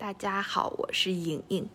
[0.00, 1.68] 大家好，我是莹莹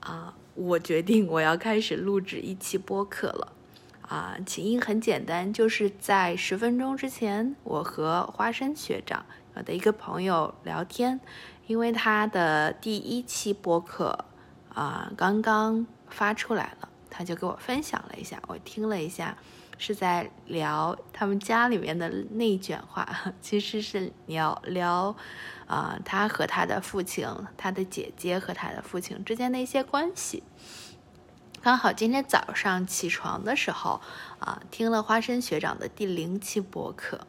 [0.00, 3.52] 啊，我决定我要开始录制一期播客了
[4.00, 4.34] 啊。
[4.46, 11.20] 起因很简单，就是在十分钟之前，我和花生学长我的一个朋友聊天，
[11.66, 14.24] 因为他的第一期播客
[14.72, 19.36] 啊刚刚发出来了，他就给我分享了一下，我听了一下。
[19.82, 23.08] 是在聊他们家里面的内卷化，
[23.40, 25.16] 其实是聊聊，
[25.66, 30.42] 啊，他和他的父亲、他的姐姐和他的父亲之间的一些关系。
[31.62, 34.02] 刚好今天早上起床的时候，
[34.38, 37.26] 啊，听了花生学长的第零期播客，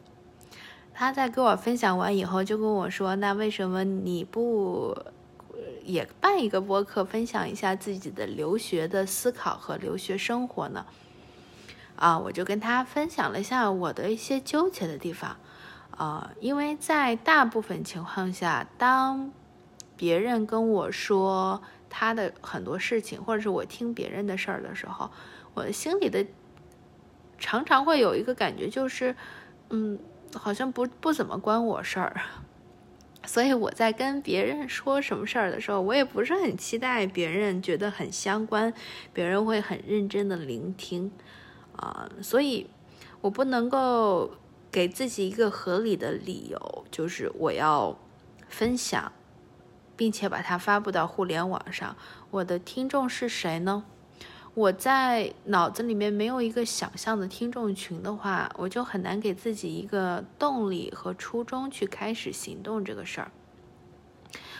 [0.92, 4.94] 他在给我分享完以后，就跟我说：“那为什么你不
[5.84, 10.86] 也办一个播客，分享一下自己的留学的思考和留学生活呢？”
[11.94, 15.36] 啊，我就跟他分享了一下我的一些纠结的地方，
[15.90, 19.30] 啊，因为在大部分情况下，当
[19.96, 25.10] 别人跟我说他的很多事情，或者是我听别人的事儿的时候，
[25.54, 26.26] 我的心里的
[27.38, 29.14] 常常会有一个感觉，就是，
[29.68, 29.98] 嗯，
[30.34, 32.20] 好像不不怎么关我事儿，
[33.24, 38.72] 所以我在跟别人说什么事儿的时候，我也不是很期待别人觉得很相关，
[39.12, 41.10] 别人会很认真的聆听。
[41.76, 42.68] 啊，所以，
[43.20, 44.32] 我不能够
[44.70, 47.98] 给自己一个合理的理由，就是我要
[48.48, 49.10] 分享，
[49.96, 51.96] 并且把它发布到互联网上。
[52.30, 53.84] 我的听众是谁呢？
[54.54, 63.30] 我在脑子里面没有一个想象的听众群的话，我就很难给自己一个动力和初衷去开始行动这个事儿。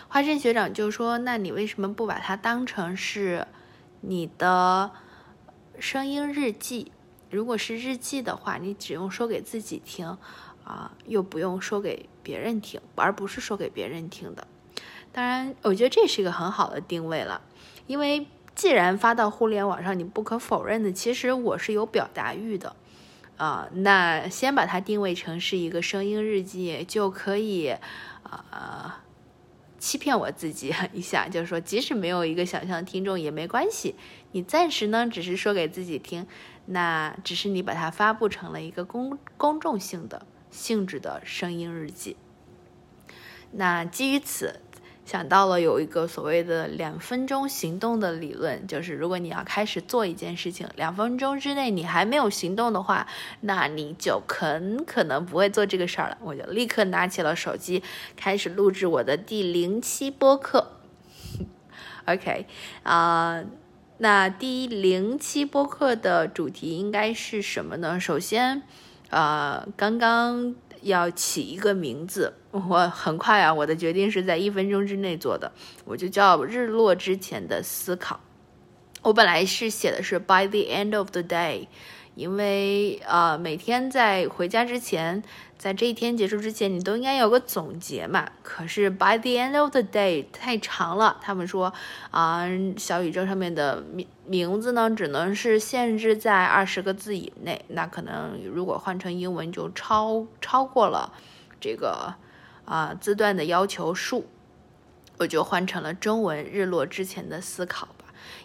[0.09, 3.47] 花生学长就说：“那你为什么不把它当成是
[4.01, 4.91] 你的
[5.79, 6.93] 声音日记？”
[7.29, 10.19] 如果是日记的话，你只用说给自己听，
[10.65, 14.47] 啊，又不用说给别人听，而不是说给别人听的。
[15.13, 17.41] 当然，我觉得这是一个很好的定位了，
[17.87, 22.77] 因为既然发到互联网上，你不可否认的，其实我是有表达欲的，
[23.37, 27.77] 啊，那先把它定位成是一个声音日记，就可以，
[28.23, 29.01] 啊。
[29.79, 33.97] 欺骗我自己一下，就是说，即使没有一个想象听众也没关系。
[34.31, 36.25] 你暂时呢，只是说给自己听，
[36.67, 42.17] 那只是你把它发布成了一个公公众性的性质的声音日记。
[43.51, 44.61] 那基于此。
[45.05, 53.07] 想到了有一个所谓的两分钟行动的理论，就是如果你要开始做一件事情，两分钟之内你还没有行动的话，
[53.41, 56.17] 那你就很可能不会做这个事儿了。
[56.23, 57.83] 我就立刻拿起了手机，
[58.17, 60.79] 开始录制我的第零期播客。
[62.07, 62.47] OK，
[62.85, 63.43] 啊，
[63.99, 67.99] 那第零期播客的主题应该是什么呢？
[67.99, 68.63] 首先，
[69.11, 70.55] 呃，刚刚。
[70.83, 75.51] 要起一个名字，我很快啊，我的决定是在一分钟之内做的，
[75.85, 78.21] 我就叫日落之前的思考。
[79.03, 81.67] 我本来是写的是 by the end of the day，
[82.15, 85.23] 因为呃每天在回家之前。
[85.59, 88.29] 在这一天结束之前，你都应该有个总结嘛。
[88.43, 91.73] 可是 by the end of the day 太长了，他们说
[92.11, 92.45] 啊，
[92.77, 97.65] 小宇宙上面的名名字呢，只能是限制在二十个字以内。
[97.69, 101.13] 那可能如果换成英文，就超超过了
[101.61, 102.13] 这个
[102.65, 104.27] 啊字段的要求数。
[105.19, 107.87] 我就换成了中文，日落之前的思考。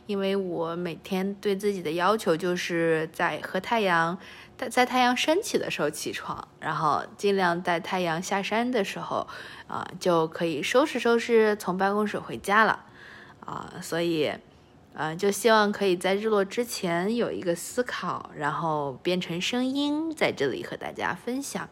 [0.05, 4.17] 因为我每天对自己的要求就是在和太阳。
[4.57, 9.27] 在在太阳升起的时候起床，然后尽量在太阳下山的时候，
[9.67, 12.83] 啊，就可以收拾收拾从办公室回家了，
[13.45, 14.33] 啊，所以，
[14.95, 21.69] 啊，就希望可以在日落之前有一个思考，然后变成声音在这里和大家分享。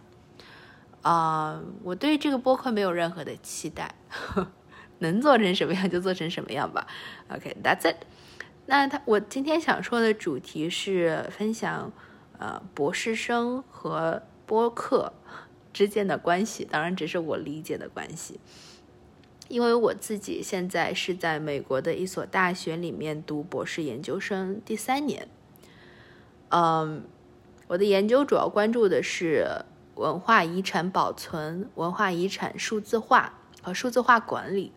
[1.01, 3.95] 啊，我对这个播客没有任何的期待，
[4.99, 6.87] 能做成什么样就做成什么样吧。
[7.29, 7.97] OK，that's it。
[8.65, 11.91] 那他我今天想说的主题是分享。
[12.37, 15.13] 呃，博士生和播客
[15.71, 18.41] 之间的关系，当然只是我理解的关系。
[19.47, 25.29] 因为我自己现在是在美国的一所大学里面读博士研究生第三年。
[26.49, 27.05] 嗯，
[27.67, 29.63] 我的研究主要关注的是
[29.95, 34.73] 文化遗产保存、文化遗产数字化和数字化管理。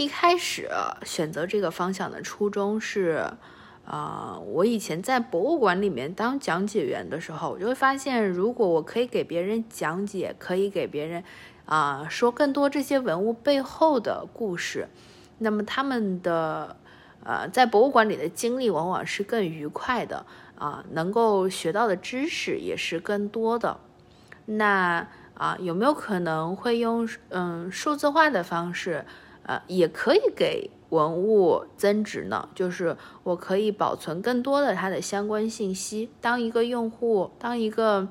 [0.00, 0.66] 一开始
[1.04, 3.30] 选择这个方向的初衷是。
[3.84, 11.24] 啊，我以前在博物馆里面当讲解员的时候，我就会发现，如果我可以给别人讲解，可以给别人
[11.64, 14.86] 啊说更多这些文物背后的故事，
[15.38, 16.76] 那么他们的
[17.24, 20.24] 呃在博物馆里的经历往往是更愉快的
[20.56, 23.80] 啊，能够学到的知识也是更多的。
[24.46, 29.04] 那啊，有没有可能会用嗯数字化的方式，
[29.44, 32.48] 呃，也可以给文物增值呢？
[32.54, 36.10] 就是我可以保存更多的它的相关信息。
[36.20, 38.08] 当一个用户，当一个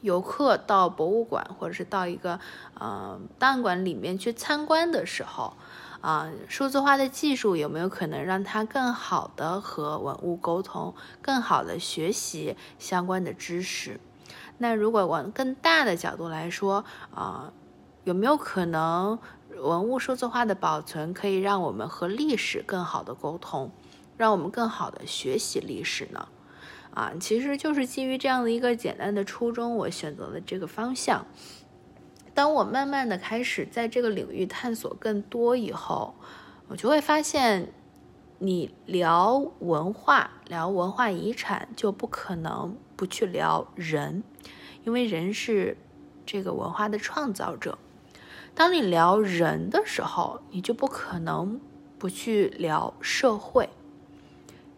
[0.00, 2.38] 游客到博物馆或者是到一个
[2.74, 5.54] 呃档案馆里面去参观的时候，
[6.00, 13.98] 啊，数字化的技术有没有可能让他更好的和文物沟通，更好的学习相关的知识？
[14.58, 16.84] 那如果往更大的角度来说，
[17.14, 17.52] 啊，
[18.04, 19.18] 有没有可能
[19.58, 23.70] 文物数字化的保存可以让我们和历史更好的沟通，
[24.16, 26.28] 让我们更好的学习历史呢？
[26.94, 31.26] 啊，其实就是基于这样的一个简单的初衷，我选择了这个方向。
[32.32, 36.14] 当我慢慢的开始在这个领域探索更多以后，
[36.68, 37.72] 我就会发现，
[38.38, 44.22] 你聊文化、聊文化遗产，就不可能不去聊人。
[44.84, 45.76] 因为人是
[46.24, 47.78] 这个文化的创造者，
[48.56, 51.60] 当你聊人的时候，你就不可能
[51.98, 53.68] 不去聊社会。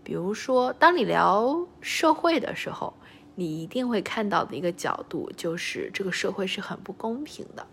[0.02, 2.92] 比如说，当你聊社会的时候，
[3.36, 7.64] 你一定会看到的一个角度就是这个社会是很不公平的。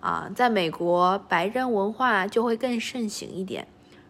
[0.00, 3.66] 啊，在美国，白人文化就会更盛行一点。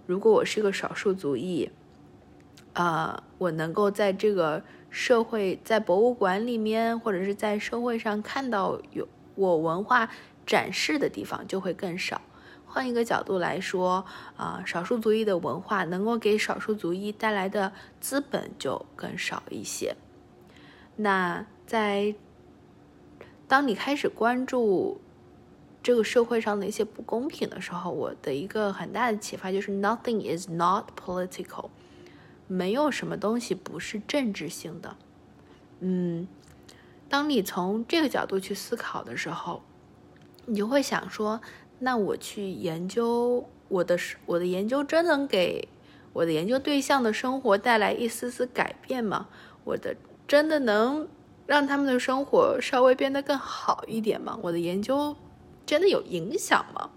[0.06, 1.70] 如果我是个少数族裔，
[2.72, 4.64] 啊，我能够在这个。
[4.92, 9.06] 社会在博物馆里面，或者是在社会上看到有
[9.36, 10.10] 我文化
[10.50, 12.20] 展示的地方就会更少。
[12.66, 14.04] 换一个角度来说，
[14.36, 19.94] 啊，少数族裔的文化能够给少数族裔带来的资本就更少一些。
[20.96, 22.16] 那在
[23.46, 25.00] 当你开始关注
[25.84, 31.70] 这个社会上的一些不公平的时候，我的一个很大的启发就是：Nothing is not political。
[32.48, 34.96] 没有什么东西不是政治性的，
[35.78, 36.26] 嗯，
[37.08, 39.62] 当你从这个角度去思考的时候，
[40.46, 41.40] 你就会想说，
[41.78, 45.68] 那我去研究我的我的研究真能给
[46.12, 49.28] 我的研究对象的生活带来一丝丝改变吗？
[49.64, 49.94] 我的
[50.26, 51.08] 真的能
[51.46, 54.38] 让他们的生活稍微变得更好一点吗？
[54.42, 55.16] 我的研究
[55.64, 56.90] 真的有影响吗？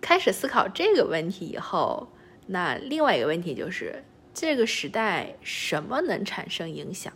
[0.00, 2.08] 开始思考这个问题以后。
[2.46, 4.04] 那另外一个问题就是，
[4.34, 7.10] 这个时代什么能产生影响？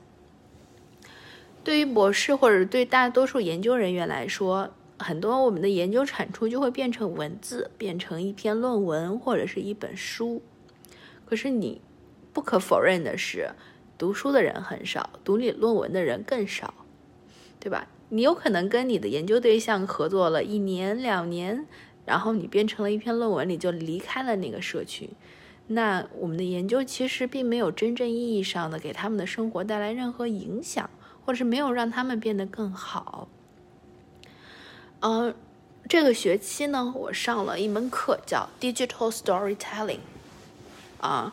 [1.62, 10.42] 对于博士或者对大多数研究人员来说，很多我们的研究产出就会变成文字，变成一篇论文或者是一本书。
[11.24, 11.80] 可是你
[12.32, 13.50] 不可否认的是，
[13.96, 16.74] 读书的人很少，读你论文的人更少，
[17.60, 17.88] 对吧？
[18.10, 21.66] 你有可能跟你的研究对象合作了一年两年。
[22.06, 25.10] 然后你变成了一篇论文，你就离开了那个社群。
[25.66, 30.88] 那我们的研究其实并没有真正意义上的给他们的生活带来任何影响，
[31.26, 33.28] 或者是没有让他们变得更好。
[35.00, 35.34] 嗯，
[35.88, 40.00] 这个学期呢，我上了一门课叫 Digital Storytelling，
[41.00, 41.32] 啊，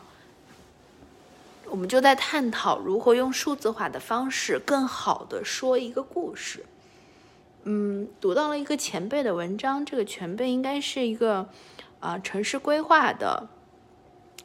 [1.68, 6.64] 我们就在探讨如何用数字化的方式更好的说一个故事。
[7.64, 11.48] 嗯，读到了一个前辈的文章，这个前辈应该是一个
[11.98, 13.48] 啊城市规划的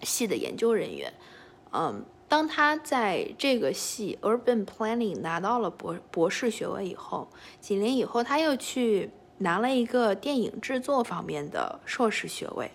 [0.02, 1.14] 系的研究人员。
[1.72, 7.28] 嗯，当他在这个系 Urban Planning 拿到了博博士学位以后，
[7.60, 12.72] 几年以后他又去拿了一个电影制作方面的硕士学位。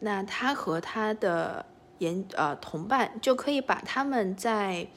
[0.00, 1.64] 那他和他的
[2.00, 4.88] 研呃同伴就可以把他们在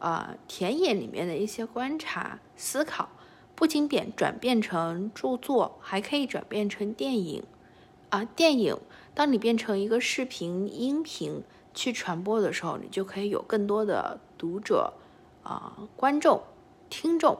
[0.00, 3.10] 呃田野里面的一些观察思考。
[3.54, 7.44] 不仅变转变成著作，还可以转变成电影，
[8.08, 8.76] 啊，电影，
[9.14, 11.44] 当你变成一个视频、音频
[11.74, 14.92] 去传播的时候，你就可以有更多的读者，
[15.42, 16.42] 啊，观众、
[16.90, 17.38] 听众，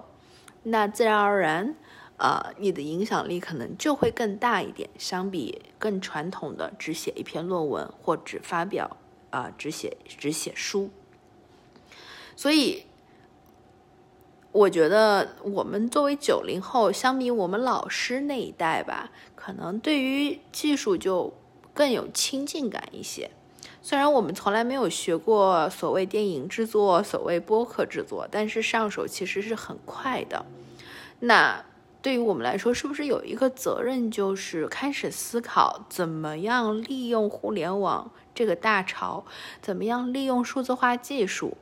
[0.62, 1.74] 那自然而然，
[2.16, 8.96] 啊，你的影响力可能就会更大一点，相比更传统的只写一篇论文或只发表，
[9.30, 10.90] 啊，只写只写书，
[12.36, 12.84] 所以。
[14.50, 21.34] 我觉得我们作为九零后，相比我们老师那一代吧，可能对于技术就
[21.74, 23.30] 更有亲近感一些。
[23.80, 30.44] 虽然我们从来没有学过所谓电影制作、所谓播客制作，但是上手其实是很快的。
[31.20, 31.64] 那
[32.00, 39.24] 对于我们来说，是不是有一个责任，就是开始思考怎么样利用互联网这个大潮，
[39.60, 41.56] 怎么样利用数字化技术？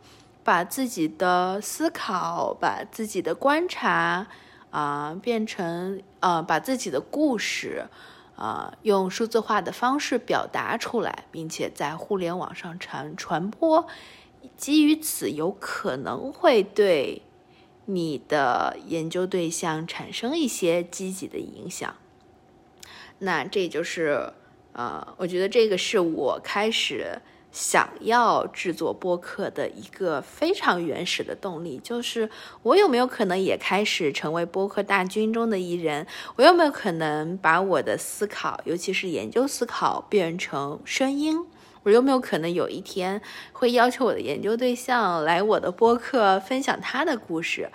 [0.44, 4.28] 把自己的思考，把自己的观察，
[4.70, 7.86] 啊，变成呃，把自己的故事，
[8.36, 13.86] 啊，用数字化的方式表达出来，并且在互联网上传传播。
[14.56, 17.22] 基于此，有可能会对
[17.86, 21.96] 你的研究对象产生一些积极的影响。
[23.18, 24.32] 那这就是，
[24.72, 27.20] 啊，我觉得这个是我开始
[27.56, 32.28] 想要制作播客的一个非常原始的动力，就是
[32.62, 36.06] 我有没有可能也开始成为播客大军中的一人？
[36.36, 41.46] 我有没有可能把我的思考，尤其是研究思考，变成声音？
[41.84, 43.22] 我有没有可能有一天
[43.54, 47.70] 会要求我的研究对象来我的播客分享他的故事？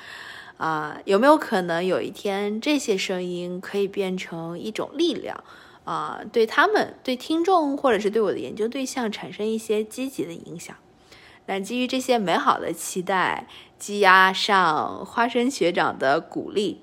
[0.58, 5.44] 啊，有没有可能有一天这些声音可以变成一种力量？
[5.84, 10.76] 啊，对他们、对听众或者是对我的研究对象产生一些积极的影响？
[11.48, 13.48] 那基于这些美好的期待，
[13.78, 16.82] 积压上花生学长的鼓励，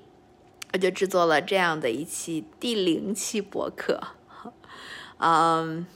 [0.73, 3.99] 我就制作了这样的一期第零期博客。
[5.19, 5.87] 嗯。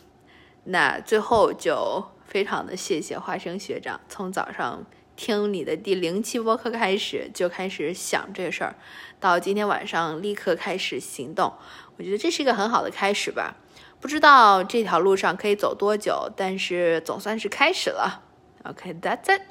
[0.65, 8.75] 那最后就非常的谢谢花生学长，从早上听你的第零期播客开始就开始想这事儿，
[9.19, 11.53] 到今天晚上立刻开始行动，
[11.97, 13.55] 我觉得这是一个很好的开始吧。
[13.99, 18.23] 不知道这条路上可以走多久，但是总算是开始了。
[18.63, 19.41] OK，that's it。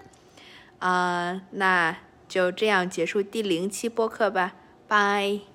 [0.78, 1.96] 啊，那
[2.28, 4.54] 就这样结束第零期播客吧，
[4.88, 5.51] 拜。